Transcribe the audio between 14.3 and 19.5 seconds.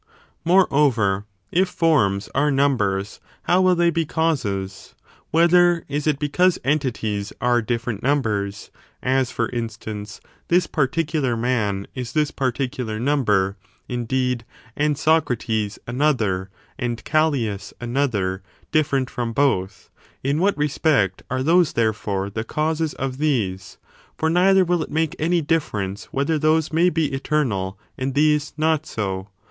*"*'«*«®"' and Socrates another, and Callias another, different from